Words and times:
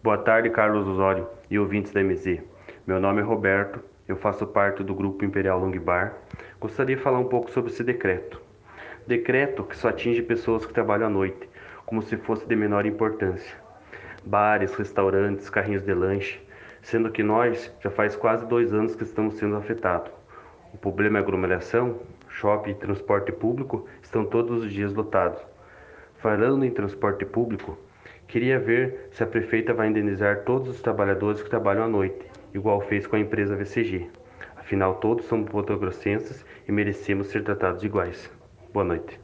Boa 0.00 0.16
tarde, 0.16 0.48
Carlos 0.48 0.86
Osório 0.86 1.26
e 1.50 1.58
ouvintes 1.58 1.90
da 1.90 2.00
MZ. 2.00 2.40
Meu 2.86 3.00
nome 3.00 3.20
é 3.20 3.24
Roberto, 3.24 3.80
eu 4.06 4.14
faço 4.14 4.46
parte 4.46 4.84
do 4.84 4.94
Grupo 4.94 5.24
Imperial 5.24 5.58
Longbar. 5.58 6.14
Gostaria 6.60 6.94
de 6.94 7.02
falar 7.02 7.18
um 7.18 7.28
pouco 7.28 7.50
sobre 7.50 7.72
esse 7.72 7.82
decreto. 7.82 8.40
Decreto 9.08 9.64
que 9.64 9.76
só 9.76 9.88
atinge 9.88 10.22
pessoas 10.22 10.64
que 10.64 10.72
trabalham 10.72 11.08
à 11.08 11.10
noite, 11.10 11.50
como 11.84 12.00
se 12.00 12.16
fosse 12.16 12.46
de 12.46 12.54
menor 12.54 12.86
importância. 12.86 13.56
Bares, 14.24 14.72
restaurantes, 14.76 15.50
carrinhos 15.50 15.82
de 15.82 15.92
lanche, 15.92 16.40
sendo 16.80 17.10
que 17.10 17.24
nós 17.24 17.74
já 17.80 17.90
faz 17.90 18.14
quase 18.14 18.46
dois 18.46 18.72
anos 18.72 18.94
que 18.94 19.02
estamos 19.02 19.34
sendo 19.34 19.56
afetados. 19.56 20.12
O 20.72 20.78
problema 20.78 21.18
é 21.18 21.22
aglomeração, 21.22 21.98
shopping 22.28 22.70
e 22.70 22.74
transporte 22.76 23.32
público 23.32 23.88
estão 24.00 24.24
todos 24.24 24.62
os 24.62 24.72
dias 24.72 24.94
lotados. 24.94 25.42
Falando 26.18 26.64
em 26.64 26.70
transporte 26.70 27.24
público, 27.24 27.76
Queria 28.28 28.58
ver 28.60 29.08
se 29.10 29.22
a 29.22 29.26
prefeita 29.26 29.72
vai 29.72 29.88
indenizar 29.88 30.44
todos 30.44 30.68
os 30.68 30.82
trabalhadores 30.82 31.42
que 31.42 31.48
trabalham 31.48 31.84
à 31.84 31.88
noite, 31.88 32.26
igual 32.52 32.78
fez 32.82 33.06
com 33.06 33.16
a 33.16 33.18
empresa 33.18 33.56
VCG. 33.56 34.06
Afinal, 34.54 34.96
todos 34.96 35.24
somos 35.24 35.50
potogrossenses 35.50 36.44
e 36.68 36.70
merecemos 36.70 37.28
ser 37.28 37.42
tratados 37.42 37.82
iguais. 37.82 38.30
Boa 38.70 38.84
noite. 38.84 39.18